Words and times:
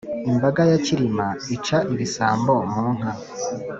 imbaga 0.29 0.61
ya 0.71 0.77
cyilima 0.83 1.25
ica 1.55 1.77
ibisambo 1.93 2.53
mu 2.73 2.85
nka. 2.95 3.11